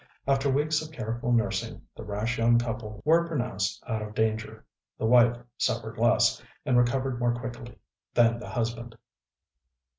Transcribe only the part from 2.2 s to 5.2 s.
young couple were pronounced out of danger. The